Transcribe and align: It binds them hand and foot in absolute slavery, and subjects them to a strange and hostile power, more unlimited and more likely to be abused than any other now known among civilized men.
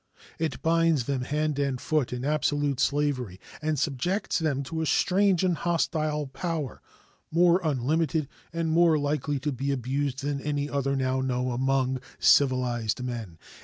It 0.39 0.63
binds 0.63 1.03
them 1.03 1.21
hand 1.21 1.59
and 1.59 1.79
foot 1.79 2.11
in 2.11 2.25
absolute 2.25 2.79
slavery, 2.79 3.39
and 3.61 3.77
subjects 3.77 4.39
them 4.39 4.63
to 4.63 4.81
a 4.81 4.87
strange 4.87 5.43
and 5.43 5.55
hostile 5.55 6.25
power, 6.25 6.81
more 7.31 7.61
unlimited 7.63 8.27
and 8.51 8.71
more 8.71 8.97
likely 8.97 9.37
to 9.41 9.51
be 9.51 9.69
abused 9.71 10.23
than 10.23 10.41
any 10.41 10.67
other 10.67 10.95
now 10.95 11.21
known 11.21 11.51
among 11.51 12.01
civilized 12.19 13.03
men. 13.03 13.37